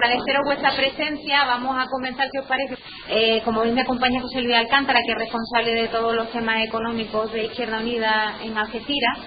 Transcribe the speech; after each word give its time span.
Agradeceros 0.00 0.44
vuestra 0.44 0.76
presencia. 0.76 1.44
Vamos 1.44 1.76
a 1.76 1.86
comenzar, 1.90 2.28
¿qué 2.30 2.38
os 2.38 2.46
parece? 2.46 2.76
Eh, 3.08 3.42
como 3.44 3.62
hoy 3.62 3.72
me 3.72 3.80
acompaña 3.80 4.20
José 4.20 4.42
Luis 4.42 4.54
Alcántara, 4.54 5.00
que 5.04 5.10
es 5.10 5.18
responsable 5.18 5.74
de 5.74 5.88
todos 5.88 6.14
los 6.14 6.30
temas 6.30 6.64
económicos 6.64 7.32
de 7.32 7.46
Izquierda 7.46 7.80
Unida 7.80 8.36
en 8.44 8.56
Algeciras. 8.56 9.18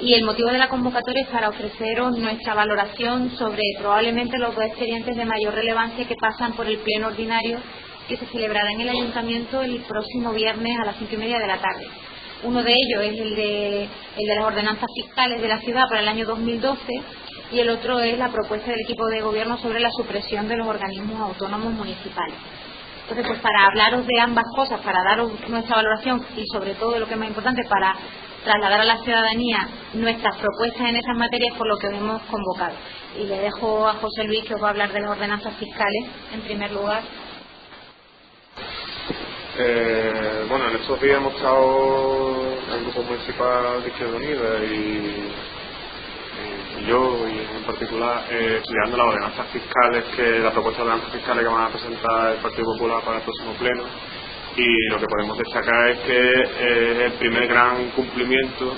Y 0.00 0.14
el 0.14 0.24
motivo 0.24 0.48
de 0.48 0.56
la 0.56 0.70
convocatoria 0.70 1.24
es 1.24 1.28
para 1.28 1.50
ofreceros 1.50 2.16
nuestra 2.16 2.54
valoración 2.54 3.32
sobre 3.36 3.60
probablemente 3.78 4.38
los 4.38 4.54
dos 4.54 4.64
expedientes 4.64 5.14
de 5.14 5.26
mayor 5.26 5.52
relevancia 5.52 6.08
que 6.08 6.16
pasan 6.16 6.54
por 6.54 6.66
el 6.66 6.78
pleno 6.78 7.08
ordinario 7.08 7.58
que 8.08 8.16
se 8.16 8.26
celebrará 8.26 8.70
en 8.72 8.80
el 8.80 8.88
ayuntamiento 8.88 9.62
el 9.62 9.82
próximo 9.82 10.32
viernes 10.32 10.72
a 10.80 10.86
las 10.86 10.96
cinco 10.96 11.16
y 11.16 11.18
media 11.18 11.38
de 11.38 11.48
la 11.48 11.58
tarde. 11.58 11.86
Uno 12.44 12.62
de 12.62 12.72
ellos 12.72 13.02
es 13.02 13.20
el 13.20 13.34
de 13.34 13.88
las 14.26 14.44
ordenanzas 14.44 14.88
fiscales 15.02 15.42
de 15.42 15.48
la 15.48 15.58
ciudad 15.60 15.86
para 15.88 16.00
el 16.00 16.08
año 16.08 16.24
2012 16.24 16.82
y 17.50 17.60
el 17.60 17.70
otro 17.70 18.00
es 18.00 18.18
la 18.18 18.28
propuesta 18.28 18.70
del 18.70 18.80
equipo 18.80 19.06
de 19.06 19.20
gobierno 19.20 19.58
sobre 19.58 19.80
la 19.80 19.90
supresión 19.90 20.48
de 20.48 20.56
los 20.56 20.66
organismos 20.66 21.20
autónomos 21.20 21.72
municipales. 21.72 22.36
Entonces, 23.02 23.26
pues 23.26 23.40
para 23.40 23.66
hablaros 23.66 24.04
de 24.04 24.20
ambas 24.20 24.44
cosas, 24.54 24.80
para 24.80 24.98
daros 25.04 25.30
nuestra 25.48 25.76
valoración 25.76 26.26
y 26.36 26.44
sobre 26.52 26.74
todo 26.74 26.98
lo 26.98 27.06
que 27.06 27.14
es 27.14 27.18
más 27.18 27.28
importante, 27.28 27.62
para 27.68 27.94
trasladar 28.42 28.80
a 28.80 28.84
la 28.84 28.98
ciudadanía 28.98 29.68
nuestras 29.94 30.36
propuestas 30.36 30.88
en 30.88 30.96
esas 30.96 31.16
materias 31.16 31.56
por 31.56 31.68
lo 31.68 31.76
que 31.78 31.86
hemos 31.86 32.22
convocado. 32.22 32.74
Y 33.16 33.24
le 33.24 33.38
dejo 33.38 33.86
a 33.86 33.94
José 33.94 34.24
Luis 34.24 34.44
que 34.44 34.54
os 34.54 34.62
va 34.62 34.68
a 34.68 34.70
hablar 34.70 34.92
de 34.92 35.00
las 35.00 35.10
ordenanzas 35.10 35.54
fiscales 35.54 36.04
en 36.32 36.40
primer 36.40 36.72
lugar. 36.72 37.02
Eh, 39.58 40.44
bueno, 40.48 40.68
en 40.68 40.76
estos 40.76 41.00
días 41.00 41.16
hemos 41.16 41.34
estado 41.34 42.58
en 42.66 42.74
el 42.74 42.84
Grupo 42.84 43.02
Municipal 43.04 43.82
de 43.82 43.88
Izquierda 43.88 44.16
Unida 44.16 44.64
y 44.64 45.32
yo 46.86 47.28
y 47.28 47.56
en 47.56 47.64
particular 47.64 48.24
eh, 48.30 48.58
estudiando 48.60 48.96
las 48.96 49.06
ordenanzas 49.06 49.46
fiscales, 49.48 50.04
que 50.14 50.38
la 50.40 50.52
propuesta 50.52 50.82
de 50.82 50.88
ordenanzas 50.88 51.14
fiscales 51.14 51.44
que 51.44 51.52
van 51.52 51.64
a 51.64 51.68
presentar 51.68 52.32
el 52.32 52.38
Partido 52.38 52.64
Popular 52.74 53.02
para 53.02 53.16
el 53.18 53.22
próximo 53.22 53.52
pleno 53.54 53.84
y 54.56 54.88
lo 54.88 54.98
que 54.98 55.06
podemos 55.06 55.36
destacar 55.36 55.88
es 55.90 55.98
que 56.00 56.42
es 56.42 56.98
el 57.06 57.12
primer 57.12 57.46
gran 57.46 57.90
cumplimiento 57.90 58.74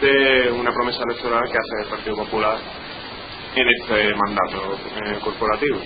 de 0.00 0.50
una 0.50 0.72
promesa 0.72 1.02
electoral 1.08 1.44
que 1.44 1.58
hace 1.58 1.84
el 1.84 1.88
Partido 1.88 2.16
Popular 2.16 2.58
en 3.54 3.68
este 3.68 4.14
mandato 4.16 4.78
eh, 4.96 5.18
corporativo. 5.22 5.78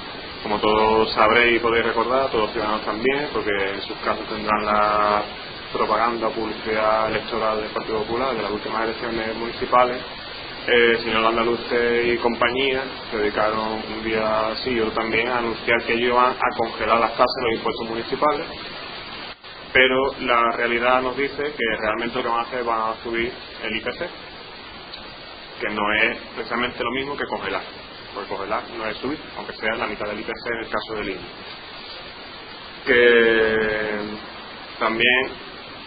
Como 0.42 0.58
todos 0.60 1.12
sabréis 1.12 1.56
y 1.56 1.58
podéis 1.58 1.84
recordar, 1.86 2.30
todos 2.30 2.44
los 2.44 2.52
ciudadanos 2.52 2.84
también, 2.84 3.28
porque 3.32 3.50
en 3.50 3.82
sus 3.82 3.96
casos 3.98 4.24
tendrán 4.28 4.64
la 4.64 5.22
propaganda 5.72 6.30
publicidad 6.30 7.08
electoral 7.08 7.60
del 7.60 7.70
Partido 7.70 7.98
Popular 7.98 8.34
de 8.34 8.42
las 8.42 8.52
últimas 8.52 8.84
elecciones 8.84 9.36
municipales 9.36 9.98
el 10.66 10.98
señor 10.98 11.24
Andaluce 11.24 12.02
y 12.06 12.16
compañía 12.18 12.82
se 13.10 13.16
dedicaron 13.18 13.82
un 13.82 14.04
día 14.04 14.54
sí 14.62 14.70
y 14.70 14.80
otro 14.80 14.92
también 14.92 15.28
a 15.28 15.38
anunciar 15.38 15.82
que 15.84 15.94
ellos 15.94 16.10
iban 16.10 16.32
a 16.32 16.56
congelar 16.56 17.00
las 17.00 17.12
tasas 17.12 17.34
de 17.36 17.42
los 17.44 17.54
impuestos 17.54 17.88
municipales, 17.88 18.46
pero 19.72 20.14
la 20.20 20.52
realidad 20.52 21.02
nos 21.02 21.16
dice 21.16 21.42
que 21.42 21.76
realmente 21.80 22.16
lo 22.16 22.22
que 22.22 22.28
van 22.28 22.40
a 22.40 22.42
hacer 22.42 22.64
van 22.64 22.80
a 22.80 23.02
subir 23.02 23.32
el 23.62 23.76
IPC, 23.76 23.98
que 25.60 25.70
no 25.70 25.92
es 25.94 26.18
precisamente 26.34 26.82
lo 26.82 26.90
mismo 26.90 27.16
que 27.16 27.26
congelar, 27.26 27.62
porque 28.14 28.28
congelar 28.28 28.62
no 28.76 28.86
es 28.86 28.96
subir, 28.98 29.18
aunque 29.36 29.54
sea 29.54 29.74
la 29.74 29.86
mitad 29.86 30.06
del 30.06 30.20
IPC 30.20 30.46
en 30.52 30.58
el 30.58 30.68
caso 30.68 30.94
del 30.94 31.08
IVA. 31.10 31.20
Que 32.86 33.98
también 34.78 35.30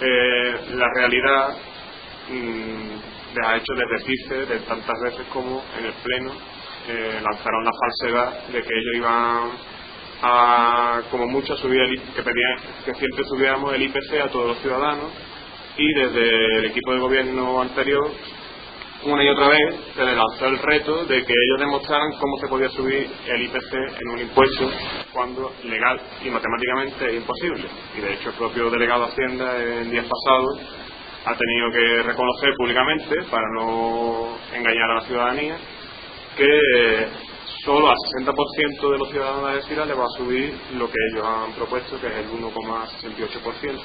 eh, 0.02 0.56
la 0.72 0.88
realidad 0.96 1.58
mm, 2.30 3.11
les 3.36 3.48
ha 3.48 3.58
hecho 3.58 3.74
desdecirse 3.74 4.46
de 4.46 4.60
tantas 4.62 5.00
veces 5.04 5.26
como 5.32 5.64
en 5.78 5.86
el 5.86 5.94
Pleno 5.94 6.32
eh, 6.88 7.22
lanzaron 7.22 7.64
la 7.64 7.72
falsedad 7.80 8.48
de 8.48 8.62
que 8.62 8.74
ellos 8.74 8.96
iban 8.96 9.52
a, 10.24 11.02
como 11.10 11.28
mucho, 11.28 11.56
subir 11.58 11.80
el, 11.80 12.02
que 12.02 12.24
pedían 12.24 12.60
que 12.86 12.94
siempre 12.96 13.24
subiéramos 13.26 13.74
el 13.74 13.84
IPC 13.84 14.22
a 14.24 14.30
todos 14.30 14.48
los 14.48 14.58
ciudadanos 14.60 15.12
y 15.78 15.94
desde 15.94 16.58
el 16.60 16.66
equipo 16.66 16.94
de 16.94 17.00
gobierno 17.00 17.62
anterior 17.62 18.12
una 19.04 19.24
y 19.24 19.30
otra 19.30 19.50
vez 19.50 19.76
se 19.96 20.04
le 20.04 20.16
lanzó 20.16 20.46
el 20.46 20.60
reto 20.60 21.06
de 21.06 21.24
que 21.24 21.34
ellos 21.34 21.60
demostraran 21.60 22.12
cómo 22.20 22.38
se 22.38 22.48
podía 22.48 22.70
subir 22.70 23.10
el 23.28 23.42
IPC 23.44 23.74
en 24.00 24.10
un 24.10 24.20
impuesto 24.20 24.70
cuando 25.12 25.54
legal 25.64 26.00
y 26.24 26.30
matemáticamente 26.30 27.10
es 27.10 27.16
imposible. 27.16 27.66
Y 27.98 28.02
de 28.02 28.14
hecho 28.14 28.30
el 28.30 28.36
propio 28.36 28.70
delegado 28.70 29.06
de 29.06 29.12
Hacienda 29.12 29.64
en 29.64 29.90
días 29.90 30.06
pasados 30.06 30.60
ha 31.26 31.36
tenido 31.36 31.72
que 31.72 32.04
reconocer 32.04 32.56
públicamente, 32.58 33.24
para 33.30 33.48
no 33.54 34.38
engañar 34.54 34.92
a 34.92 34.96
la 34.96 35.02
ciudadanía, 35.02 35.58
que 36.36 37.08
solo 37.64 37.90
al 37.90 37.98
60% 38.26 38.92
de 38.92 38.98
los 38.98 39.10
ciudadanos 39.10 39.44
de 39.44 39.50
Algeciras 39.50 39.88
le 39.88 39.94
va 39.94 40.06
a 40.06 40.18
subir 40.18 40.56
lo 40.74 40.90
que 40.90 40.98
ellos 41.12 41.26
han 41.26 41.54
propuesto, 41.54 42.00
que 42.00 42.08
es 42.08 42.14
el 42.14 42.30
1,68%, 42.30 43.80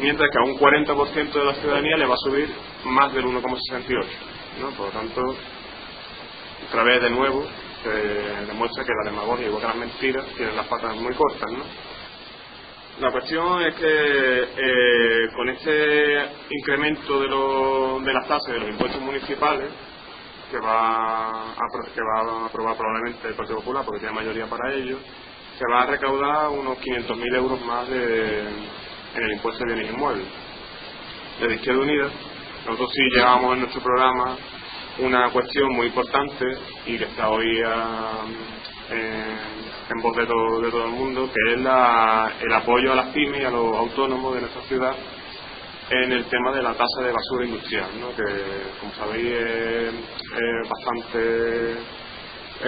mientras 0.00 0.30
que 0.30 0.38
a 0.38 0.44
un 0.44 0.58
40% 0.58 1.32
de 1.32 1.44
la 1.44 1.54
ciudadanía 1.54 1.96
le 1.96 2.06
va 2.06 2.14
a 2.14 2.28
subir 2.28 2.48
más 2.84 3.12
del 3.12 3.24
1,68%. 3.24 4.04
¿no? 4.60 4.70
Por 4.70 4.86
lo 4.86 4.92
tanto, 4.92 5.22
otra 6.68 6.84
vez 6.84 7.02
de 7.02 7.10
nuevo 7.10 7.44
se 7.82 7.90
demuestra 8.46 8.84
que 8.84 8.92
la 8.92 9.10
demagogia, 9.10 9.46
igual 9.46 9.60
que 9.60 9.68
las 9.68 9.76
mentiras, 9.76 10.24
tienen 10.36 10.54
las 10.54 10.66
patas 10.66 10.94
muy 10.96 11.14
cortas. 11.14 11.50
¿no? 11.50 11.64
La 13.00 13.10
cuestión 13.10 13.62
es 13.62 13.74
que 13.74 14.48
eh, 14.56 15.28
con 15.34 15.48
este 15.48 16.28
incremento 16.50 17.20
de, 17.20 18.04
de 18.04 18.12
las 18.12 18.28
tasas 18.28 18.52
de 18.52 18.60
los 18.60 18.68
impuestos 18.68 19.00
municipales, 19.00 19.70
que 20.50 20.58
va, 20.58 21.30
a, 21.30 21.56
que 21.94 22.00
va 22.02 22.20
a 22.20 22.46
aprobar 22.46 22.76
probablemente 22.76 23.28
el 23.28 23.34
Partido 23.34 23.58
Popular 23.58 23.84
porque 23.86 24.00
tiene 24.00 24.14
mayoría 24.14 24.46
para 24.46 24.74
ello, 24.74 24.98
se 25.58 25.64
va 25.72 25.82
a 25.82 25.86
recaudar 25.86 26.50
unos 26.50 26.78
500.000 26.78 27.36
euros 27.36 27.64
más 27.64 27.88
de, 27.88 28.40
en 28.40 29.22
el 29.22 29.32
impuesto 29.32 29.64
de 29.64 29.74
bienes 29.74 29.92
inmuebles. 29.94 30.26
Desde 31.40 31.54
Izquierda 31.54 31.80
Unida, 31.80 32.10
nosotros 32.66 32.90
sí 32.92 33.02
llevamos 33.16 33.54
en 33.54 33.60
nuestro 33.60 33.82
programa 33.82 34.36
una 34.98 35.30
cuestión 35.30 35.72
muy 35.72 35.86
importante 35.86 36.44
y 36.84 36.98
que 36.98 37.04
está 37.04 37.30
hoy 37.30 37.62
en 38.92 40.00
voz 40.00 40.16
de 40.16 40.26
todo, 40.26 40.60
de 40.60 40.70
todo 40.70 40.84
el 40.84 40.92
mundo, 40.92 41.30
que 41.32 41.52
es 41.52 41.58
el 41.58 42.52
apoyo 42.52 42.92
a 42.92 42.96
las 42.96 43.08
pymes 43.08 43.40
y 43.40 43.44
a 43.44 43.50
los 43.50 43.76
autónomos 43.76 44.34
de 44.34 44.40
nuestra 44.40 44.62
ciudad 44.62 44.94
en 45.90 46.12
el 46.12 46.24
tema 46.24 46.52
de 46.52 46.62
la 46.62 46.72
tasa 46.72 47.02
de 47.02 47.12
basura 47.12 47.44
industrial, 47.44 47.90
que 48.16 48.80
como 48.80 48.94
sabéis 48.94 49.32
es, 49.32 49.94
bastante 50.68 51.76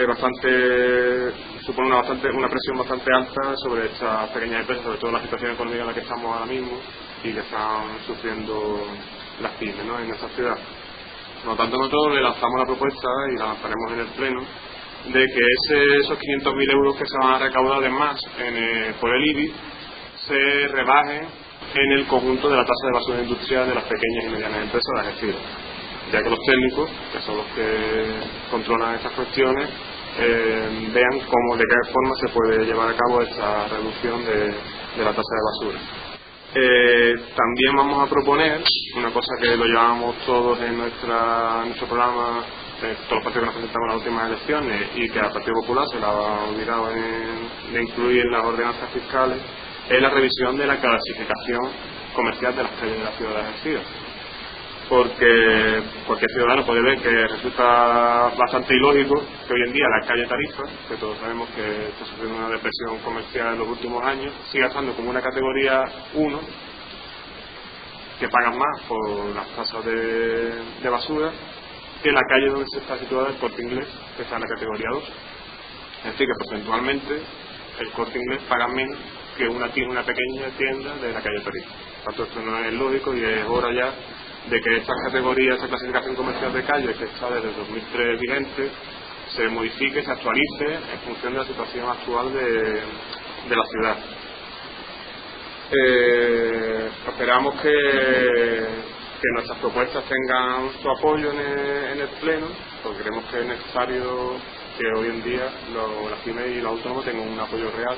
bastante 0.06 1.32
supone 1.64 1.86
una 1.86 1.96
bastante 1.98 2.28
una 2.30 2.48
presión 2.48 2.78
bastante 2.78 3.10
alta 3.14 3.56
sobre 3.56 3.86
estas 3.86 4.28
pequeñas 4.30 4.60
empresas, 4.60 4.84
sobre 4.84 4.98
todo 4.98 5.12
la 5.12 5.22
situación 5.22 5.52
económica 5.52 5.82
en 5.82 5.86
la 5.86 5.94
que 5.94 6.00
estamos 6.00 6.24
ahora 6.24 6.46
mismo 6.46 6.78
y 7.22 7.32
que 7.32 7.38
están 7.38 7.98
sufriendo 8.06 8.86
las 9.40 9.52
pymes 9.52 9.78
en 9.78 10.08
nuestra 10.08 10.28
ciudad. 10.30 10.58
Por 11.42 11.52
lo 11.52 11.56
tanto, 11.56 11.78
nosotros 11.78 12.14
le 12.14 12.22
lanzamos 12.22 12.58
la 12.58 12.66
propuesta 12.66 13.08
y 13.32 13.38
la 13.38 13.46
lanzaremos 13.46 13.92
en 13.92 14.00
el 14.00 14.06
Pleno 14.08 14.40
de 15.12 15.26
que 15.26 15.40
ese, 15.40 15.96
esos 15.98 16.18
500.000 16.18 16.72
euros 16.72 16.96
que 16.96 17.04
se 17.06 17.18
van 17.20 17.34
a 17.34 17.38
recaudar 17.38 17.80
de 17.82 17.90
más 17.90 18.18
eh, 18.38 18.94
por 19.00 19.14
el 19.14 19.24
IBI 19.30 19.52
se 20.26 20.68
rebajen 20.68 21.26
en 21.74 21.92
el 21.92 22.06
conjunto 22.06 22.48
de 22.48 22.56
la 22.56 22.64
tasa 22.64 22.86
de 22.86 22.92
basura 22.92 23.22
industrial 23.22 23.68
de 23.68 23.74
las 23.74 23.84
pequeñas 23.84 24.24
y 24.26 24.28
medianas 24.30 24.62
empresas 24.62 24.92
de 24.94 25.00
Algeciras, 25.00 25.42
ya 26.12 26.22
que 26.22 26.30
los 26.30 26.38
técnicos, 26.46 26.90
que 27.12 27.20
son 27.20 27.36
los 27.36 27.46
que 27.46 28.06
controlan 28.50 28.94
estas 28.94 29.12
cuestiones, 29.12 29.68
eh, 30.16 30.90
vean 30.92 31.20
cómo, 31.26 31.56
de 31.56 31.64
qué 31.64 31.92
forma 31.92 32.14
se 32.16 32.28
puede 32.28 32.64
llevar 32.64 32.90
a 32.90 32.96
cabo 32.96 33.20
esta 33.20 33.68
reducción 33.68 34.24
de, 34.24 34.54
la 35.02 35.12
tasa 35.12 35.34
de 35.34 35.66
basura. 35.66 35.78
Eh, 36.54 37.14
también 37.34 37.76
vamos 37.76 38.06
a 38.06 38.08
proponer 38.08 38.62
una 38.96 39.10
cosa 39.10 39.34
que 39.40 39.56
lo 39.56 39.64
llevamos 39.64 40.14
todos 40.24 40.60
en, 40.60 40.78
nuestra, 40.78 41.62
en 41.62 41.68
nuestro 41.70 41.88
programa 41.88 42.44
de 42.80 42.94
todos 43.08 43.10
los 43.10 43.24
partidos 43.24 43.32
que 43.34 43.40
nos 43.40 43.54
presentamos 43.54 43.84
en 43.84 43.88
las 43.88 43.96
últimas 43.96 44.26
elecciones 44.28 44.90
y 44.96 45.08
que 45.08 45.20
al 45.20 45.32
Partido 45.32 45.54
Popular 45.60 45.86
se 45.90 45.98
le 45.98 46.04
ha 46.04 46.44
olvidado 46.48 46.88
de 47.72 47.82
incluir 47.82 48.24
en 48.26 48.32
las 48.32 48.44
ordenanzas 48.44 48.90
fiscales, 48.90 49.38
es 49.88 50.00
la 50.00 50.10
revisión 50.10 50.56
de 50.56 50.66
la 50.66 50.80
clasificación 50.80 51.70
comercial 52.14 52.56
de 52.56 52.62
las 52.62 52.72
calles 52.72 52.98
de 52.98 53.04
la 53.04 53.12
ciudad 53.12 53.46
Algeciras. 53.46 53.84
porque 54.88 55.82
cualquier 56.06 56.30
ciudadano 56.30 56.64
puede 56.64 56.82
ver 56.82 56.98
que 57.00 57.26
resulta 57.26 58.30
bastante 58.36 58.74
ilógico 58.74 59.22
que 59.46 59.54
hoy 59.54 59.62
en 59.66 59.72
día 59.72 59.84
la 59.88 60.06
calle 60.06 60.26
Tarifa, 60.26 60.62
que 60.88 60.96
todos 60.96 61.18
sabemos 61.18 61.48
que 61.50 61.88
está 61.88 62.04
sufriendo 62.04 62.36
una 62.36 62.48
depresión 62.48 62.98
comercial 63.02 63.54
en 63.54 63.58
los 63.58 63.68
últimos 63.68 64.02
años, 64.04 64.32
siga 64.50 64.66
estando 64.66 64.94
como 64.94 65.10
una 65.10 65.22
categoría 65.22 65.84
1, 66.14 66.40
que 68.20 68.28
pagan 68.28 68.58
más 68.58 68.80
por 68.86 69.34
las 69.34 69.48
tasas 69.56 69.84
de, 69.84 70.90
basura, 70.90 71.32
que 72.04 72.12
la 72.12 72.22
calle 72.28 72.48
donde 72.50 72.68
se 72.68 72.80
está 72.80 72.98
situada 72.98 73.30
el 73.30 73.36
corte 73.36 73.62
inglés, 73.62 73.88
que 74.14 74.24
está 74.24 74.36
en 74.36 74.42
la 74.42 74.48
categoría 74.48 74.90
2. 74.90 75.04
Es 75.04 76.12
decir, 76.12 76.26
que 76.26 76.34
porcentualmente 76.34 77.22
el 77.80 77.90
corte 77.92 78.18
inglés 78.18 78.40
paga 78.46 78.68
menos 78.68 78.98
que 79.38 79.48
una, 79.48 79.70
una 79.88 80.04
pequeña 80.04 80.50
tienda 80.58 80.96
de 80.96 81.12
la 81.14 81.22
calle. 81.22 81.40
Por 81.40 81.54
tanto, 82.04 82.24
esto 82.24 82.42
no 82.42 82.58
es 82.58 82.74
lógico 82.74 83.16
y 83.16 83.24
es 83.24 83.46
hora 83.46 83.72
ya 83.72 83.94
de 84.50 84.60
que 84.60 84.76
esta 84.76 84.92
categoría, 85.06 85.54
esta 85.54 85.66
clasificación 85.66 86.14
comercial 86.14 86.52
de 86.52 86.62
calle 86.64 86.92
que 86.92 87.04
está 87.04 87.30
desde 87.30 87.50
2003 87.52 88.20
vigente, 88.20 88.70
se 89.34 89.48
modifique, 89.48 90.02
se 90.02 90.10
actualice 90.10 90.74
en 90.74 91.00
función 91.06 91.32
de 91.32 91.38
la 91.38 91.46
situación 91.46 91.88
actual 91.88 92.34
de, 92.34 93.56
la 93.56 93.64
ciudad. 93.64 93.96
Eh, 95.72 96.90
esperamos 97.08 97.62
que, 97.62 98.93
que, 99.24 99.32
nuestras 99.34 99.58
propuestas 99.58 100.04
tengan 100.04 100.70
su 100.82 100.90
apoyo 100.90 101.30
en 101.32 102.00
el, 102.00 102.08
Pleno, 102.20 102.46
porque 102.82 103.00
creemos 103.00 103.24
que 103.30 103.40
es 103.40 103.46
necesario 103.46 104.32
que 104.78 104.86
hoy 104.86 105.08
en 105.08 105.22
día 105.22 105.50
lo, 105.72 106.10
las 106.10 106.20
pymes 106.20 106.46
y 106.48 106.60
los 106.60 106.72
autónomos 106.72 107.04
tengan 107.04 107.28
un 107.28 107.40
apoyo 107.40 107.70
real 107.70 107.96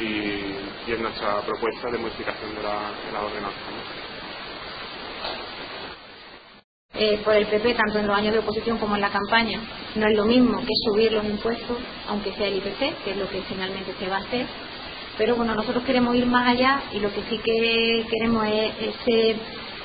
y, 0.00 0.04
y 0.04 0.92
es 0.92 0.98
nuestra 0.98 1.40
propuesta 1.42 1.90
de 1.90 1.98
modificación 1.98 2.54
de 2.54 2.62
la, 2.62 2.92
de 3.06 3.12
la 3.12 3.22
ordenanza. 3.22 4.00
Eh, 6.94 7.20
por 7.24 7.34
el 7.34 7.46
PP, 7.46 7.74
tanto 7.74 7.98
en 7.98 8.06
los 8.06 8.16
años 8.16 8.32
de 8.32 8.40
oposición 8.40 8.78
como 8.78 8.94
en 8.96 9.00
la 9.00 9.10
campaña, 9.10 9.60
no 9.94 10.06
es 10.06 10.16
lo 10.16 10.24
mismo 10.24 10.60
que 10.60 10.74
subir 10.84 11.12
los 11.12 11.24
impuestos, 11.24 11.78
aunque 12.08 12.32
sea 12.32 12.48
el 12.48 12.56
IPC, 12.56 13.04
que 13.04 13.10
es 13.12 13.16
lo 13.16 13.28
que 13.28 13.42
finalmente 13.42 13.94
se 13.98 14.08
va 14.08 14.16
a 14.16 14.20
hacer. 14.20 14.46
Pero 15.16 15.36
bueno, 15.36 15.54
nosotros 15.54 15.84
queremos 15.84 16.14
ir 16.16 16.26
más 16.26 16.48
allá 16.48 16.82
y 16.92 16.98
lo 16.98 17.12
que 17.12 17.22
sí 17.22 17.38
que 17.38 18.06
queremos 18.10 18.46
es 18.48 18.72
ese 18.80 19.36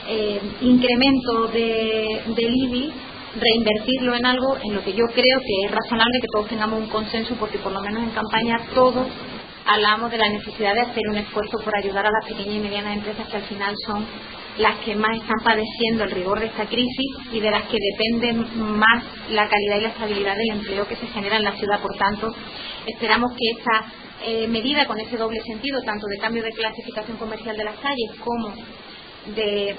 eh, 0.07 0.41
incremento 0.61 1.47
de, 1.47 2.21
del 2.35 2.53
IBI, 2.55 2.93
reinvertirlo 3.39 4.15
en 4.15 4.25
algo 4.25 4.57
en 4.63 4.75
lo 4.75 4.83
que 4.83 4.93
yo 4.93 5.05
creo 5.13 5.39
que 5.39 5.65
es 5.65 5.71
razonable 5.71 6.19
que 6.21 6.27
todos 6.31 6.47
tengamos 6.47 6.79
un 6.79 6.87
consenso, 6.87 7.35
porque 7.39 7.59
por 7.59 7.71
lo 7.71 7.81
menos 7.81 8.03
en 8.03 8.11
campaña 8.11 8.59
todos 8.73 9.07
hablamos 9.65 10.11
de 10.11 10.17
la 10.17 10.29
necesidad 10.29 10.73
de 10.75 10.81
hacer 10.81 11.03
un 11.09 11.17
esfuerzo 11.17 11.57
por 11.63 11.75
ayudar 11.75 12.05
a 12.05 12.11
las 12.11 12.25
pequeñas 12.25 12.55
y 12.55 12.59
medianas 12.59 12.97
empresas 12.97 13.27
que 13.27 13.37
al 13.37 13.43
final 13.43 13.73
son 13.85 14.05
las 14.57 14.77
que 14.85 14.95
más 14.95 15.17
están 15.17 15.39
padeciendo 15.43 16.05
el 16.05 16.11
rigor 16.11 16.39
de 16.39 16.45
esta 16.45 16.65
crisis 16.65 17.11
y 17.33 17.39
de 17.39 17.51
las 17.51 17.63
que 17.63 17.77
dependen 17.91 18.45
más 18.77 19.03
la 19.31 19.49
calidad 19.49 19.77
y 19.77 19.81
la 19.81 19.89
estabilidad 19.89 20.35
del 20.35 20.57
empleo 20.59 20.87
que 20.87 20.95
se 20.95 21.07
genera 21.07 21.37
en 21.37 21.43
la 21.43 21.53
ciudad. 21.53 21.81
Por 21.81 21.97
tanto, 21.97 22.33
esperamos 22.87 23.33
que 23.33 23.59
esa 23.59 23.85
eh, 24.23 24.47
medida 24.47 24.85
con 24.85 24.99
ese 24.99 25.17
doble 25.17 25.41
sentido, 25.41 25.81
tanto 25.81 26.07
de 26.07 26.17
cambio 26.17 26.43
de 26.43 26.51
clasificación 26.51 27.17
comercial 27.17 27.57
de 27.57 27.65
las 27.65 27.77
calles 27.79 28.11
como 28.23 28.53
de 29.27 29.75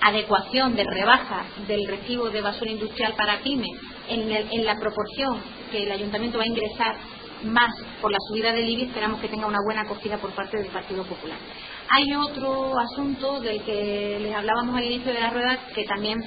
adecuación, 0.00 0.76
de 0.76 0.84
rebaja 0.84 1.44
del 1.66 1.86
recibo 1.86 2.30
de 2.30 2.40
basura 2.40 2.70
industrial 2.70 3.14
para 3.16 3.40
pymes 3.40 3.78
en, 4.08 4.30
en 4.30 4.64
la 4.64 4.76
proporción 4.78 5.40
que 5.70 5.84
el 5.84 5.92
ayuntamiento 5.92 6.38
va 6.38 6.44
a 6.44 6.48
ingresar 6.48 6.96
más 7.44 7.74
por 8.00 8.10
la 8.10 8.18
subida 8.28 8.52
del 8.52 8.68
IBI, 8.68 8.84
esperamos 8.84 9.20
que 9.20 9.28
tenga 9.28 9.46
una 9.46 9.58
buena 9.64 9.82
acogida 9.82 10.18
por 10.18 10.30
parte 10.30 10.58
del 10.58 10.68
Partido 10.68 11.04
Popular. 11.04 11.38
Hay 11.88 12.12
otro 12.14 12.78
asunto 12.78 13.40
del 13.40 13.62
que 13.62 14.18
les 14.20 14.34
hablábamos 14.34 14.76
al 14.76 14.84
inicio 14.84 15.12
de 15.12 15.20
la 15.20 15.30
rueda 15.30 15.58
que 15.74 15.84
también, 15.84 16.18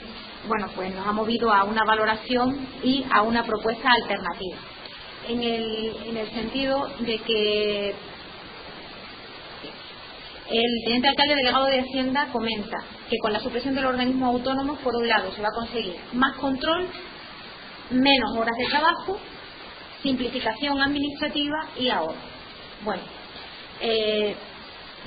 bueno, 0.47 0.67
pues 0.75 0.93
nos 0.93 1.05
ha 1.05 1.11
movido 1.11 1.51
a 1.51 1.63
una 1.63 1.83
valoración 1.83 2.67
y 2.83 3.05
a 3.11 3.23
una 3.23 3.43
propuesta 3.43 3.89
alternativa. 4.01 4.57
En 5.27 5.43
el, 5.43 5.95
en 6.05 6.17
el 6.17 6.29
sentido 6.31 6.89
de 6.99 7.17
que 7.19 7.95
el 10.51 10.83
teniente 10.83 11.07
alcalde 11.07 11.35
delegado 11.35 11.65
de 11.67 11.79
Hacienda 11.79 12.27
comenta 12.31 12.77
que 13.09 13.17
con 13.17 13.33
la 13.33 13.39
supresión 13.39 13.75
del 13.75 13.85
organismo 13.85 14.27
autónomo, 14.27 14.75
por 14.77 14.95
un 14.95 15.07
lado, 15.07 15.31
se 15.31 15.41
va 15.41 15.49
a 15.49 15.59
conseguir 15.59 15.95
más 16.13 16.35
control, 16.37 16.87
menos 17.91 18.37
horas 18.37 18.55
de 18.57 18.65
trabajo 18.65 19.19
simplificación 20.01 20.81
administrativa 20.81 21.69
y 21.77 21.89
ahorro. 21.89 22.15
Bueno, 22.83 23.03
eh, 23.81 24.35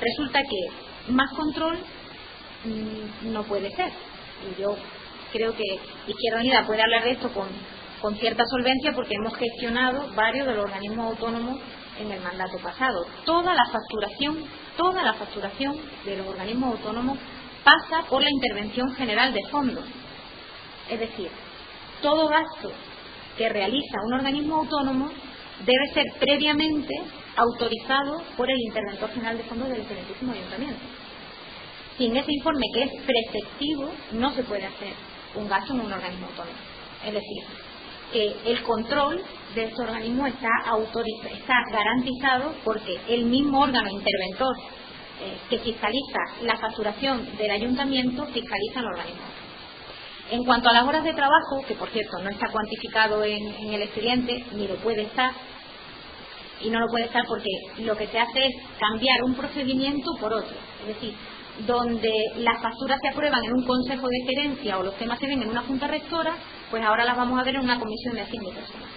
resulta 0.01 0.41
que 0.43 1.13
más 1.13 1.31
control 1.35 1.79
mm, 2.65 3.33
no 3.33 3.45
puede 3.45 3.71
ser. 3.75 3.91
Y 4.51 4.61
yo 4.61 4.77
creo 5.33 5.55
que 5.55 5.65
Izquierda 6.07 6.41
Unida 6.41 6.67
puede 6.67 6.83
hablar 6.83 7.05
de 7.05 7.13
esto 7.13 7.33
con, 7.33 7.49
con 8.01 8.17
cierta 8.17 8.45
solvencia 8.47 8.93
porque 8.95 9.15
hemos 9.15 9.37
gestionado 9.37 10.11
varios 10.15 10.47
de 10.47 10.55
los 10.55 10.65
organismos 10.65 11.07
autónomos 11.07 11.59
en 11.99 12.11
el 12.11 12.21
mandato 12.21 12.59
pasado. 12.63 13.07
Toda 13.25 13.55
la 13.55 13.65
facturación, 13.71 14.45
toda 14.77 15.03
la 15.03 15.15
facturación 15.15 15.77
de 16.05 16.17
los 16.17 16.27
organismos 16.27 16.73
autónomos 16.73 17.19
pasa 17.65 18.09
por 18.09 18.23
la 18.23 18.31
intervención 18.31 18.93
general 18.95 19.33
de 19.33 19.41
fondos. 19.51 19.85
Es 20.91 21.01
decir, 21.01 21.31
todo 22.01 22.29
gasto 22.29 22.73
que 23.37 23.49
realiza 23.49 24.03
un 24.05 24.15
organismo 24.15 24.57
autónomo 24.57 25.11
debe 25.65 25.95
ser 25.95 26.05
previamente 26.19 26.93
autorizado 27.37 28.23
por 28.37 28.51
el 28.51 28.61
interventor 28.61 29.11
general 29.11 29.39
de 29.39 29.45
fondos 29.45 29.69
del 29.69 29.81
excelentísimo 29.81 30.33
ayuntamiento. 30.33 30.81
Sin 31.97 32.17
ese 32.17 32.33
informe 32.33 32.67
que 32.75 32.83
es 32.85 32.93
preceptivo, 33.03 33.91
no 34.13 34.33
se 34.33 34.43
puede 34.43 34.67
hacer 34.67 34.93
un 35.35 35.49
gasto 35.49 35.73
en 35.73 35.81
un 35.81 35.93
organismo 35.93 36.27
autónomo. 36.27 36.59
Es 37.05 37.13
decir, 37.13 37.45
que 38.13 38.37
el 38.47 38.63
control 38.63 39.23
de 39.55 39.65
este 39.65 39.83
organismo 39.83 40.27
está, 40.27 40.49
está 41.33 41.55
garantizado 41.71 42.55
porque 42.65 42.99
el 43.09 43.25
mismo 43.27 43.61
órgano 43.61 43.89
interventor 43.89 44.55
eh, 45.21 45.39
que 45.49 45.59
fiscaliza 45.59 46.19
la 46.43 46.57
facturación 46.57 47.37
del 47.37 47.51
ayuntamiento 47.51 48.27
fiscaliza 48.27 48.81
el 48.81 48.87
organismo. 48.87 49.23
En 50.31 50.45
cuanto 50.45 50.71
a 50.71 50.73
las 50.73 50.85
horas 50.85 51.05
de 51.05 51.13
trabajo, 51.13 51.63
que 51.69 51.75
por 51.75 51.91
cierto 51.91 52.19
no 52.23 52.31
está 52.31 52.49
cuantificado 52.49 53.23
en, 53.23 53.73
el 53.73 53.83
expediente, 53.83 54.45
ni 54.53 54.67
lo 54.67 54.77
puede 54.77 55.03
estar, 55.03 55.33
y 56.63 56.71
no 56.71 56.81
lo 56.81 56.87
puede 56.87 57.05
estar 57.05 57.25
porque 57.27 57.51
lo 57.85 57.97
que 57.97 58.07
se 58.07 58.19
hace 58.19 58.47
es 58.47 58.55
cambiar 58.79 59.23
un 59.25 59.35
procedimiento 59.35 60.11
por 60.19 60.33
otro. 60.33 60.57
Es 60.81 60.95
decir, 60.95 61.15
donde 61.67 62.11
las 62.39 62.63
facturas 62.63 62.99
se 63.03 63.09
aprueban 63.09 63.45
en 63.45 63.53
un 63.53 63.65
consejo 63.65 64.09
de 64.09 64.35
gerencia 64.35 64.79
o 64.79 64.83
los 64.83 64.97
temas 64.97 65.19
se 65.19 65.27
ven 65.27 65.43
en 65.43 65.51
una 65.51 65.63
junta 65.63 65.87
rectora, 65.87 66.35
pues 66.73 66.83
ahora 66.83 67.05
las 67.05 67.19
vamos 67.19 67.39
a 67.39 67.45
ver 67.45 67.55
en 67.57 67.61
una 67.61 67.79
comisión 67.79 68.15
de 68.15 68.25
personal. 68.25 68.89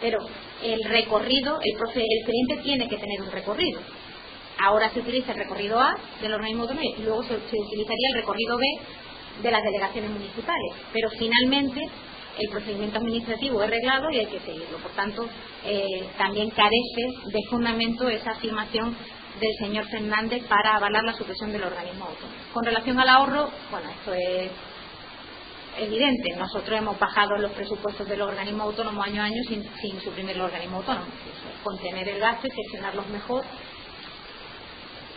Pero 0.00 0.18
el 0.62 0.84
recorrido, 0.84 1.58
el, 1.60 1.74
el 1.74 2.18
expediente 2.18 2.62
tiene 2.62 2.88
que 2.88 2.96
tener 2.96 3.20
un 3.20 3.32
recorrido. 3.32 3.80
Ahora 4.64 4.88
se 4.90 5.00
utiliza 5.00 5.32
el 5.32 5.38
recorrido 5.38 5.80
A 5.80 5.96
del 6.22 6.32
organismo 6.32 6.62
autónomo 6.62 6.86
y 6.96 7.02
luego 7.02 7.24
se 7.24 7.34
utilizaría 7.34 8.08
el 8.14 8.20
recorrido 8.20 8.56
B 8.56 8.64
de 9.42 9.50
las 9.50 9.62
delegaciones 9.64 10.10
municipales. 10.12 10.74
Pero 10.92 11.10
finalmente 11.10 11.80
el 12.38 12.50
procedimiento 12.50 12.98
administrativo 12.98 13.64
es 13.64 13.70
reglado 13.70 14.10
y 14.12 14.18
hay 14.20 14.26
que 14.26 14.38
seguirlo. 14.38 14.78
Por 14.78 14.92
tanto, 14.92 15.28
eh, 15.64 16.08
también 16.18 16.50
carece 16.50 17.02
de 17.32 17.40
fundamento 17.50 18.08
esa 18.08 18.30
afirmación 18.30 18.96
del 19.40 19.56
señor 19.58 19.86
Fernández 19.88 20.44
para 20.46 20.76
avalar 20.76 21.02
la 21.02 21.14
supresión 21.14 21.50
del 21.50 21.64
organismo 21.64 22.04
autónomo. 22.04 22.36
Con 22.52 22.64
relación 22.64 23.00
al 23.00 23.08
ahorro, 23.08 23.50
bueno, 23.72 23.90
esto 23.90 24.14
es 24.14 24.50
evidente. 25.78 26.36
Nosotros 26.36 26.78
hemos 26.78 26.98
bajado 26.98 27.36
los 27.38 27.52
presupuestos 27.52 28.08
del 28.08 28.22
organismo 28.22 28.64
autónomo 28.64 29.02
año 29.02 29.22
a 29.22 29.26
año 29.26 29.42
sin, 29.48 30.00
suprimir 30.00 30.36
el 30.36 30.42
organismo 30.42 30.78
autónomo. 30.78 31.06
Contener 31.64 32.08
el 32.08 32.20
gasto 32.20 32.46
y 32.46 32.50
gestionarlos 32.50 33.06
mejor. 33.08 33.44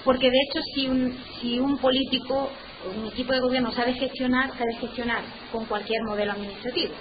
Porque 0.03 0.29
de 0.29 0.37
hecho, 0.37 0.59
si 0.73 0.87
un, 0.87 1.17
si 1.39 1.59
un 1.59 1.77
político 1.77 2.49
un 2.85 3.07
equipo 3.07 3.33
de 3.33 3.39
gobierno 3.39 3.71
sabe 3.71 3.93
gestionar, 3.93 4.49
sabe 4.57 4.73
gestionar 4.79 5.23
con 5.51 5.65
cualquier 5.65 6.01
modelo 6.03 6.31
administrativo, 6.31 6.93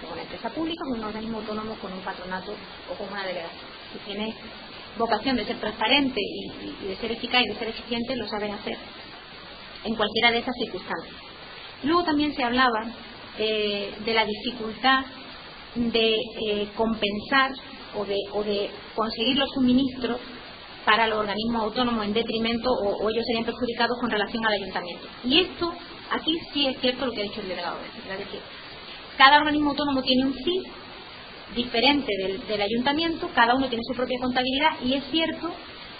con 0.00 0.12
una 0.12 0.22
empresa 0.22 0.48
pública, 0.50 0.84
con 0.84 0.98
un 0.98 1.04
organismo 1.04 1.38
autónomo, 1.38 1.74
con 1.76 1.92
un 1.92 2.00
patronato 2.00 2.54
o 2.90 2.94
con 2.94 3.08
una 3.08 3.26
delegación. 3.26 3.60
Si 3.92 3.98
tiene 4.00 4.34
vocación 4.96 5.36
de 5.36 5.44
ser 5.44 5.58
transparente 5.58 6.20
y, 6.20 6.86
de 6.86 6.96
ser 6.96 7.12
eficaz 7.12 7.42
y 7.42 7.48
de 7.48 7.58
ser 7.58 7.68
eficiente, 7.68 8.16
lo 8.16 8.28
saben 8.28 8.52
hacer 8.52 8.76
en 9.84 9.94
cualquiera 9.94 10.30
de 10.30 10.38
esas 10.38 10.54
circunstancias. 10.62 11.29
Luego 11.82 12.04
también 12.04 12.34
se 12.34 12.42
hablaba 12.42 12.86
eh, 13.38 13.94
de 14.04 14.14
la 14.14 14.24
dificultad 14.24 15.04
de 15.74 16.14
eh, 16.46 16.68
compensar 16.76 17.52
o 17.96 18.04
de, 18.04 18.16
o 18.32 18.42
de 18.42 18.70
conseguir 18.94 19.38
los 19.38 19.48
suministros 19.54 20.18
para 20.84 21.06
los 21.06 21.18
organismos 21.18 21.62
autónomos 21.62 22.04
en 22.04 22.12
detrimento 22.12 22.70
o, 22.70 23.08
ellos 23.08 23.24
serían 23.26 23.44
perjudicados 23.44 23.96
con 24.00 24.10
relación 24.10 24.44
al 24.44 24.54
ayuntamiento. 24.54 25.06
Y 25.24 25.40
esto, 25.40 25.72
aquí 26.10 26.36
sí 26.52 26.66
es 26.66 26.78
cierto 26.80 27.06
lo 27.06 27.12
que 27.12 27.20
ha 27.20 27.24
dicho 27.24 27.40
el 27.40 27.48
delegado. 27.48 27.78
Es 28.10 28.18
decir, 28.18 28.40
cada 29.16 29.38
organismo 29.38 29.70
autónomo 29.70 30.02
tiene 30.02 30.26
un 30.26 30.34
sí 30.34 30.62
diferente 31.54 32.12
del, 32.22 32.46
del 32.46 32.62
ayuntamiento, 32.62 33.30
cada 33.34 33.54
uno 33.54 33.68
tiene 33.68 33.82
su 33.86 33.94
propia 33.94 34.18
contabilidad 34.20 34.70
y 34.84 34.94
es 34.94 35.04
cierto 35.10 35.50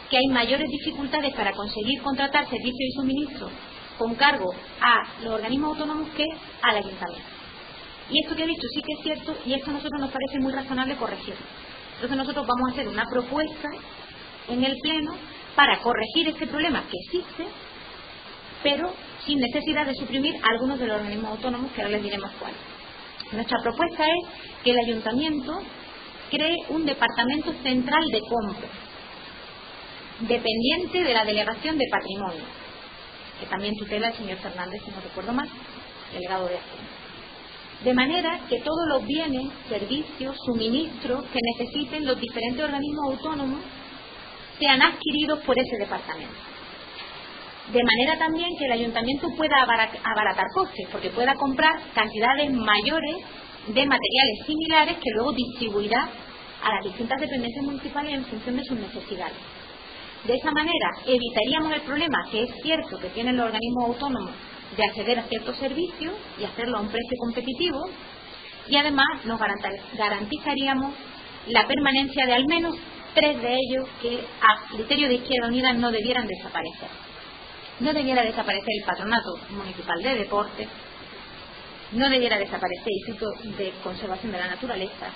que 0.09 0.17
hay 0.17 0.27
mayores 0.29 0.69
dificultades 0.69 1.35
para 1.35 1.53
conseguir 1.53 2.03
contratar 2.03 2.49
servicios 2.49 2.89
y 2.89 2.93
suministros 2.93 3.51
con 4.00 4.14
cargo 4.14 4.50
a 4.80 5.04
los 5.23 5.35
organismos 5.35 5.73
autónomos 5.73 6.09
que 6.16 6.25
al 6.62 6.76
ayuntamiento. 6.76 7.28
Y 8.09 8.25
esto 8.25 8.35
que 8.35 8.45
he 8.45 8.47
dicho 8.47 8.66
sí 8.75 8.80
que 8.80 8.92
es 8.95 9.02
cierto 9.02 9.38
y 9.45 9.52
esto 9.52 9.69
a 9.69 9.75
nosotros 9.75 10.00
nos 10.00 10.11
parece 10.11 10.40
muy 10.40 10.52
razonable 10.52 10.97
corregirlo. 10.97 11.45
Entonces 11.97 12.16
nosotros 12.16 12.47
vamos 12.47 12.71
a 12.71 12.73
hacer 12.73 12.88
una 12.88 13.04
propuesta 13.04 13.69
en 14.49 14.64
el 14.64 14.75
Pleno 14.83 15.12
para 15.54 15.80
corregir 15.80 16.28
este 16.28 16.47
problema 16.47 16.83
que 16.90 16.97
existe, 17.04 17.45
pero 18.62 18.90
sin 19.26 19.38
necesidad 19.38 19.85
de 19.85 19.95
suprimir 19.95 20.35
algunos 20.50 20.78
de 20.78 20.87
los 20.87 20.97
organismos 20.97 21.33
autónomos 21.33 21.71
que 21.73 21.83
ahora 21.83 21.92
les 21.92 22.02
diremos 22.02 22.30
cuáles. 22.40 22.59
Nuestra 23.33 23.59
propuesta 23.62 24.02
es 24.02 24.28
que 24.64 24.71
el 24.71 24.78
ayuntamiento 24.78 25.61
cree 26.30 26.57
un 26.71 26.87
departamento 26.87 27.52
central 27.62 28.02
de 28.11 28.21
compra, 28.23 28.69
dependiente 30.21 31.04
de 31.04 31.12
la 31.12 31.25
delegación 31.26 31.76
de 31.76 31.85
patrimonio, 31.90 32.60
que 33.40 33.47
también 33.47 33.75
tutela 33.76 34.09
el 34.09 34.14
señor 34.14 34.38
Fernández, 34.38 34.82
si 34.85 34.90
no 34.90 35.00
recuerdo 35.00 35.32
mal, 35.32 35.49
delegado 36.12 36.47
de 36.49 36.59
Hacienda. 36.59 36.90
De 37.85 37.94
manera 37.94 38.40
que 38.49 38.61
todos 38.61 38.87
los 38.88 39.06
bienes, 39.06 39.49
servicios, 39.68 40.37
suministros 40.44 41.25
que 41.32 41.38
necesiten 41.56 42.04
los 42.04 42.20
diferentes 42.20 42.62
organismos 42.62 43.06
autónomos 43.06 43.61
sean 44.59 44.82
adquiridos 44.82 45.40
por 45.40 45.59
ese 45.59 45.76
departamento. 45.78 46.35
De 47.73 47.80
manera 47.82 48.18
también 48.18 48.50
que 48.59 48.66
el 48.66 48.73
ayuntamiento 48.73 49.28
pueda 49.37 49.62
abaratar 49.62 50.47
costes, 50.54 50.88
porque 50.92 51.09
pueda 51.09 51.35
comprar 51.35 51.80
cantidades 51.94 52.52
mayores 52.52 53.16
de 53.68 53.87
materiales 53.87 54.47
similares 54.47 54.97
que 54.99 55.11
luego 55.14 55.32
distribuirá 55.32 56.09
a 56.62 56.75
las 56.75 56.85
distintas 56.85 57.18
dependencias 57.18 57.64
municipales 57.64 58.12
en 58.12 58.25
función 58.26 58.56
de 58.56 58.64
sus 58.64 58.78
necesidades. 58.78 59.37
De 60.25 60.35
esa 60.35 60.50
manera 60.50 60.91
evitaríamos 61.07 61.73
el 61.73 61.81
problema, 61.83 62.19
que 62.31 62.43
es 62.43 62.50
cierto 62.62 62.99
que 62.99 63.09
tienen 63.09 63.37
los 63.37 63.47
organismos 63.47 63.85
autónomos 63.87 64.33
de 64.77 64.85
acceder 64.85 65.19
a 65.19 65.25
ciertos 65.25 65.57
servicios 65.57 66.15
y 66.39 66.45
hacerlo 66.45 66.79
a 66.79 66.81
un 66.83 66.89
precio 66.89 67.17
competitivo, 67.19 67.89
y 68.69 68.77
además 68.77 69.25
nos 69.25 69.41
garantizaríamos 69.97 70.95
la 71.49 71.67
permanencia 71.67 72.27
de 72.27 72.35
al 72.35 72.47
menos 72.47 72.77
tres 73.15 73.41
de 73.41 73.55
ellos 73.55 73.89
que 74.03 74.21
a 74.43 74.77
criterio 74.77 75.09
de 75.09 75.15
Izquierda 75.15 75.49
Unida 75.49 75.73
no 75.73 75.91
debieran 75.91 76.27
desaparecer. 76.27 76.89
No 77.81 77.93
debiera 77.95 78.23
desaparecer 78.23 78.69
el 78.79 78.85
Patronato 78.85 79.39
Municipal 79.50 80.03
de 80.03 80.17
Deportes, 80.17 80.69
no 81.93 82.09
debiera 82.09 82.39
desaparecer 82.39 82.87
el 82.87 82.99
Instituto 82.99 83.57
de 83.57 83.73
Conservación 83.83 84.33
de 84.33 84.39
la 84.39 84.49
Naturaleza 84.49 85.09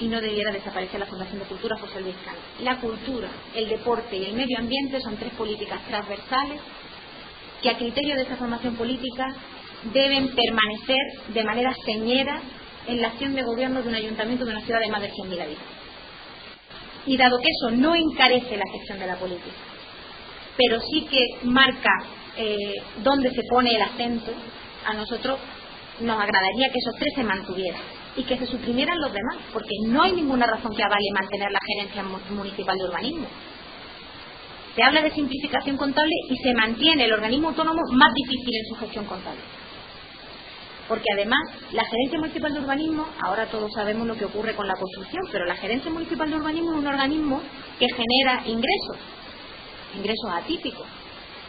y 0.00 0.06
no 0.06 0.20
debiera 0.20 0.52
desaparecer 0.52 1.00
la 1.00 1.06
Fundación 1.06 1.40
de 1.40 1.46
Cultura 1.46 1.76
José 1.78 2.00
Luis 2.00 2.14
Cano. 2.24 2.38
La 2.60 2.76
cultura, 2.80 3.28
el 3.54 3.68
deporte 3.68 4.16
y 4.16 4.26
el 4.26 4.34
medio 4.34 4.58
ambiente 4.58 5.00
son 5.00 5.16
tres 5.16 5.32
políticas 5.34 5.84
transversales 5.86 6.60
que 7.62 7.70
a 7.70 7.76
criterio 7.76 8.14
de 8.14 8.22
esta 8.22 8.36
formación 8.36 8.76
política 8.76 9.34
deben 9.92 10.28
permanecer 10.34 11.32
de 11.34 11.44
manera 11.44 11.74
señera 11.84 12.40
en 12.86 13.00
la 13.00 13.08
acción 13.08 13.34
de 13.34 13.42
gobierno 13.42 13.82
de 13.82 13.88
un 13.88 13.94
ayuntamiento 13.94 14.44
de 14.44 14.52
una 14.52 14.64
ciudad 14.64 14.80
de 14.80 14.88
más 14.88 15.02
de 15.02 15.10
100.000 15.10 15.42
habitantes. 15.42 15.78
Y 17.06 17.16
dado 17.16 17.38
que 17.38 17.48
eso 17.48 17.76
no 17.76 17.94
encarece 17.94 18.56
la 18.56 18.70
gestión 18.72 18.98
de 18.98 19.06
la 19.06 19.16
política, 19.16 19.56
pero 20.56 20.80
sí 20.80 21.06
que 21.10 21.46
marca 21.46 21.90
eh, 22.36 22.56
dónde 23.02 23.30
se 23.30 23.42
pone 23.50 23.74
el 23.74 23.82
acento, 23.82 24.32
a 24.84 24.94
nosotros 24.94 25.38
nos 26.00 26.16
agradaría 26.16 26.68
que 26.70 26.78
esos 26.78 26.94
tres 26.96 27.12
se 27.16 27.24
mantuvieran 27.24 27.97
y 28.18 28.24
que 28.24 28.36
se 28.36 28.46
suprimieran 28.46 28.98
los 29.00 29.12
demás, 29.12 29.36
porque 29.52 29.70
no 29.86 30.02
hay 30.02 30.12
ninguna 30.12 30.44
razón 30.46 30.74
que 30.74 30.82
avale 30.82 31.08
mantener 31.14 31.52
la 31.52 31.60
gerencia 31.64 32.02
municipal 32.30 32.76
de 32.76 32.84
urbanismo. 32.84 33.28
Se 34.74 34.82
habla 34.82 35.02
de 35.02 35.12
simplificación 35.12 35.76
contable 35.76 36.12
y 36.28 36.36
se 36.36 36.52
mantiene 36.52 37.04
el 37.04 37.12
organismo 37.12 37.48
autónomo 37.48 37.80
más 37.92 38.12
difícil 38.14 38.54
en 38.56 38.66
su 38.66 38.74
gestión 38.74 39.04
contable. 39.04 39.40
Porque 40.88 41.06
además, 41.14 41.38
la 41.72 41.84
gerencia 41.84 42.18
municipal 42.18 42.52
de 42.52 42.60
urbanismo, 42.60 43.06
ahora 43.20 43.46
todos 43.46 43.72
sabemos 43.72 44.06
lo 44.06 44.16
que 44.16 44.24
ocurre 44.24 44.54
con 44.54 44.66
la 44.66 44.74
construcción, 44.74 45.22
pero 45.30 45.44
la 45.44 45.54
gerencia 45.54 45.90
municipal 45.90 46.28
de 46.28 46.36
urbanismo 46.36 46.72
es 46.72 46.78
un 46.78 46.86
organismo 46.86 47.40
que 47.78 47.86
genera 47.88 48.42
ingresos, 48.46 48.96
ingresos 49.96 50.30
atípicos 50.32 50.86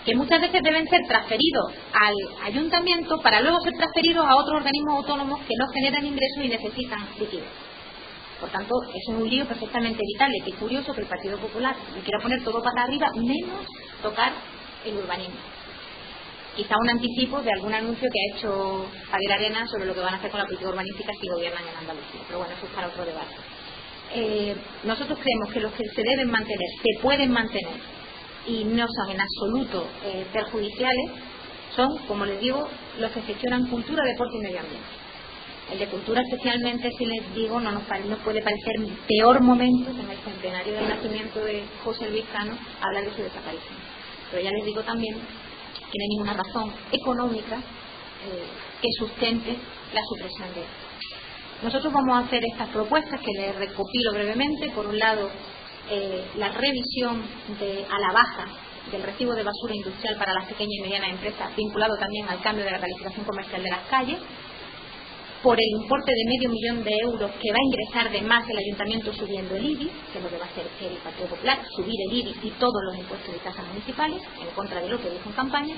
que 0.10 0.16
muchas 0.16 0.42
veces 0.42 0.64
deben 0.64 0.88
ser 0.88 1.02
transferidos 1.08 1.72
al 1.94 2.16
ayuntamiento 2.44 3.22
para 3.22 3.42
luego 3.42 3.60
ser 3.60 3.74
transferidos 3.74 4.26
a 4.26 4.36
otros 4.38 4.58
organismos 4.58 4.96
autónomos 4.96 5.40
que 5.42 5.54
no 5.56 5.68
generan 5.68 6.04
ingresos 6.04 6.46
y 6.46 6.48
necesitan 6.48 7.08
liquidez. 7.20 7.46
Por 8.40 8.50
tanto, 8.50 8.74
es 8.92 9.08
un 9.10 9.30
lío 9.30 9.46
perfectamente 9.46 10.02
evitable. 10.02 10.42
Qué 10.46 10.54
curioso 10.54 10.96
que 10.96 11.02
el 11.02 11.08
Partido 11.08 11.38
Popular 11.38 11.76
quiera 12.04 12.24
poner 12.24 12.44
todo 12.44 12.60
para 12.64 12.86
arriba, 12.86 13.12
menos 13.16 13.68
tocar 14.02 14.34
el 14.84 14.98
urbanismo. 14.98 15.38
Quizá 16.56 16.76
un 16.82 16.90
anticipo 16.90 17.44
de 17.44 17.52
algún 17.52 17.74
anuncio 17.76 18.10
que 18.12 18.20
ha 18.20 18.38
hecho 18.38 18.86
Javier 19.12 19.32
Arena 19.34 19.68
sobre 19.68 19.86
lo 19.86 19.94
que 19.94 20.00
van 20.00 20.16
a 20.16 20.18
hacer 20.18 20.32
con 20.32 20.40
la 20.40 20.46
política 20.48 20.72
urbanística 20.72 21.12
si 21.22 21.28
gobiernan 21.28 21.68
en 21.68 21.78
Andalucía. 21.78 22.22
Pero 22.26 22.40
bueno, 22.40 22.56
eso 22.56 22.66
es 22.66 22.72
para 22.72 22.88
otro 22.88 23.06
debate. 23.06 23.36
Eh, 24.16 24.56
nosotros 24.86 25.20
creemos 25.20 25.54
que 25.54 25.60
los 25.60 25.72
que 25.74 25.84
se 25.88 26.02
deben 26.02 26.32
mantener, 26.32 26.68
se 26.82 27.00
pueden 27.00 27.32
mantener 27.32 27.99
y 28.48 28.64
no 28.64 28.86
son 28.88 29.12
en 29.12 29.22
absoluto 29.22 29.88
eh, 30.04 30.26
perjudiciales 30.32 31.12
son, 31.76 31.98
como 32.08 32.26
les 32.26 32.40
digo, 32.40 32.68
los 33.00 33.12
que 33.12 33.22
gestionan 33.22 33.68
cultura, 33.68 34.04
deporte 34.06 34.38
y 34.38 34.42
medio 34.42 34.60
ambiente. 34.60 34.88
El 35.72 35.78
de 35.78 35.88
cultura 35.88 36.22
especialmente, 36.22 36.90
si 36.98 37.06
les 37.06 37.34
digo, 37.36 37.60
no 37.60 37.72
nos, 37.72 37.84
puede 38.24 38.42
parecer 38.42 38.74
peor 39.08 39.40
momento 39.42 39.92
en 39.92 40.10
el 40.10 40.18
centenario 40.18 40.74
del 40.74 40.90
nacimiento 40.90 41.40
de 41.42 41.64
José 41.84 42.10
Luis 42.10 42.26
Cano 42.34 42.58
hablar 42.82 43.06
de 43.06 43.16
su 43.16 43.22
desaparición. 43.22 43.76
Pero 44.32 44.44
ya 44.44 44.52
les 44.52 44.66
digo 44.66 44.82
también 44.82 45.14
que 45.16 45.98
no 45.98 46.04
hay 46.04 46.10
ninguna 46.10 46.34
razón 46.34 46.74
económica 46.92 47.58
eh, 47.58 48.48
que 48.82 48.90
sustente 48.98 49.58
la 49.94 50.02
supresión 50.10 50.54
de 50.56 50.62
él. 50.62 50.68
Nosotros 51.62 51.94
vamos 51.94 52.16
a 52.16 52.26
hacer 52.26 52.42
estas 52.52 52.70
propuestas 52.70 53.20
que 53.20 53.32
les 53.40 53.56
recopilo 53.56 54.14
brevemente. 54.14 54.70
Por 54.72 54.88
un 54.88 54.98
lado, 54.98 55.30
eh, 55.90 56.26
la 56.38 56.50
revisión 56.50 57.24
de, 57.60 57.86
a 57.90 58.00
la 58.00 58.12
baja 58.12 58.46
del 58.92 59.04
recibo 59.04 59.34
de 59.34 59.44
basura 59.44 59.76
industrial 59.76 60.18
para 60.18 60.34
las 60.34 60.46
pequeñas 60.46 60.74
y 60.78 60.82
medianas 60.82 61.12
empresas, 61.12 61.56
vinculado 61.56 61.96
también 62.00 62.28
al 62.28 62.42
cambio 62.42 62.66
de 62.66 62.72
la 62.72 62.80
calificación 62.80 63.26
comercial 63.26 63.64
de 63.64 63.70
las 63.70 63.86
calles, 63.88 64.20
por 65.44 65.58
el 65.58 65.82
importe 65.82 66.12
de 66.12 66.26
medio 66.26 66.50
millón 66.50 66.84
de 66.84 66.92
euros 67.04 67.32
que 67.32 67.52
va 67.52 67.58
a 67.58 67.68
ingresar 67.68 68.12
de 68.12 68.22
más 68.22 68.50
el 68.50 68.58
ayuntamiento 68.58 69.14
subiendo 69.14 69.56
el 69.56 69.66
IBI, 69.66 69.90
que 70.12 70.18
es 70.18 70.24
lo 70.24 70.30
que 70.30 70.38
va 70.38 70.46
a 70.46 70.50
hacer 70.50 70.68
el 70.82 70.98
Partido 70.98 71.30
Popular, 71.30 71.60
subir 71.76 71.96
el 72.10 72.18
IBI 72.18 72.36
y 72.44 72.52
todos 72.60 72.82
los 72.88 72.98
impuestos 72.98 73.36
y 73.36 73.40
tasas 73.40 73.66
municipales, 73.68 74.22
en 74.42 74.54
contra 74.54 74.82
de 74.82 74.90
lo 74.90 75.00
que 75.00 75.10
dijo 75.10 75.30
en 75.30 75.36
campaña. 75.36 75.76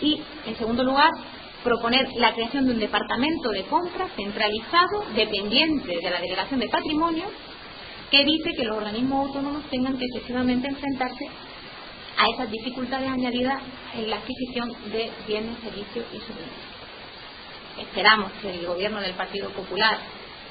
Y, 0.00 0.22
en 0.46 0.56
segundo 0.56 0.84
lugar, 0.84 1.10
proponer 1.62 2.08
la 2.16 2.32
creación 2.32 2.66
de 2.66 2.72
un 2.72 2.80
departamento 2.80 3.50
de 3.50 3.64
compra 3.64 4.08
centralizado, 4.16 5.04
dependiente 5.14 5.94
de 6.02 6.10
la 6.10 6.20
Delegación 6.20 6.60
de 6.60 6.68
Patrimonio, 6.68 7.24
que 8.12 8.20
evite 8.20 8.52
que 8.54 8.64
los 8.64 8.76
organismos 8.76 9.26
autónomos 9.26 9.64
tengan 9.70 9.96
que 9.96 10.04
excesivamente 10.04 10.68
enfrentarse 10.68 11.24
a 12.18 12.26
esas 12.34 12.50
dificultades 12.50 13.08
añadidas 13.08 13.62
en 13.94 14.10
la 14.10 14.16
adquisición 14.16 14.70
de 14.92 15.10
bienes, 15.26 15.58
servicios 15.60 16.04
y 16.12 16.18
suministros. 16.18 16.72
Esperamos 17.80 18.30
que 18.42 18.50
el 18.50 18.66
gobierno 18.66 19.00
del 19.00 19.14
Partido 19.14 19.48
Popular 19.52 19.96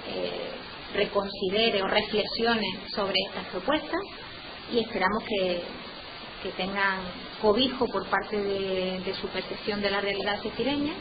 eh, 0.07 0.49
reconsidere 0.95 1.83
o 1.83 1.87
reflexione 1.87 2.65
sobre 2.95 3.13
estas 3.27 3.45
propuestas 3.51 4.01
y 4.73 4.79
esperamos 4.79 5.23
que, 5.23 5.61
tengan 6.57 7.01
cobijo 7.39 7.85
por 7.85 8.07
parte 8.07 8.35
de, 8.35 8.99
de 9.05 9.13
su 9.13 9.27
percepción 9.27 9.79
de 9.79 9.91
la 9.91 10.01
realidad 10.01 10.41
setireña, 10.41 10.93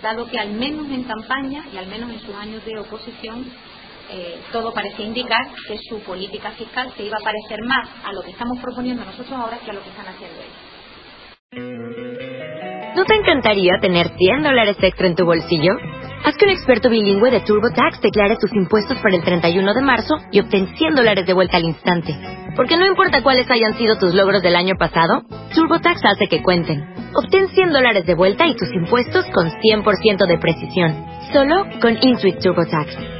dado 0.00 0.26
que 0.26 0.38
al 0.38 0.52
menos 0.52 0.88
en 0.88 1.04
campaña 1.04 1.66
y 1.70 1.76
al 1.76 1.86
menos 1.86 2.10
en 2.10 2.20
sus 2.20 2.34
años 2.34 2.64
de 2.64 2.78
oposición 2.78 3.44
eh, 4.12 4.40
todo 4.52 4.72
parece 4.72 5.02
indicar 5.02 5.46
que 5.66 5.78
su 5.88 6.00
política 6.00 6.50
fiscal 6.52 6.92
se 6.96 7.04
iba 7.04 7.16
a 7.20 7.24
parecer 7.24 7.60
más 7.64 7.88
a 8.04 8.12
lo 8.12 8.22
que 8.22 8.30
estamos 8.30 8.58
proponiendo 8.60 9.04
nosotros 9.04 9.32
ahora 9.32 9.58
que 9.58 9.70
a 9.70 9.74
lo 9.74 9.82
que 9.82 9.90
están 9.90 10.06
haciendo 10.08 10.40
ellos. 10.40 10.70
¿No 12.96 13.04
te 13.04 13.14
encantaría 13.14 13.78
tener 13.80 14.08
100 14.16 14.42
dólares 14.42 14.76
extra 14.80 15.06
en 15.06 15.14
tu 15.14 15.24
bolsillo? 15.24 15.74
Haz 16.24 16.36
que 16.36 16.44
un 16.44 16.50
experto 16.50 16.90
bilingüe 16.90 17.30
de 17.30 17.40
TurboTax 17.40 18.00
declare 18.02 18.36
tus 18.36 18.52
impuestos 18.52 18.98
para 18.98 19.16
el 19.16 19.22
31 19.22 19.72
de 19.72 19.80
marzo 19.80 20.16
y 20.32 20.40
obtén 20.40 20.66
100 20.76 20.94
dólares 20.94 21.24
de 21.26 21.32
vuelta 21.32 21.56
al 21.56 21.64
instante. 21.64 22.14
Porque 22.56 22.76
no 22.76 22.86
importa 22.86 23.22
cuáles 23.22 23.50
hayan 23.50 23.74
sido 23.78 23.96
tus 23.96 24.12
logros 24.14 24.42
del 24.42 24.56
año 24.56 24.74
pasado, 24.76 25.22
TurboTax 25.54 26.04
hace 26.04 26.28
que 26.28 26.42
cuenten. 26.42 26.84
Obtén 27.14 27.48
100 27.48 27.72
dólares 27.72 28.04
de 28.04 28.14
vuelta 28.14 28.46
y 28.46 28.54
tus 28.54 28.70
impuestos 28.74 29.24
con 29.32 29.50
100% 29.50 30.26
de 30.26 30.38
precisión. 30.38 31.06
Solo 31.32 31.64
con 31.80 31.96
Intuit 32.02 32.38
TurboTax. 32.38 33.19